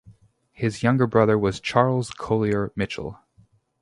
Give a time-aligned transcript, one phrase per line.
[0.51, 3.19] His younger brother was Charles Collier Michell.